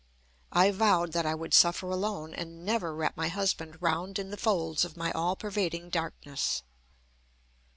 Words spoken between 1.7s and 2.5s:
alone,